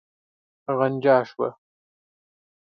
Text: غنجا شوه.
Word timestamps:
غنجا 0.77 1.17
شوه. 1.29 1.49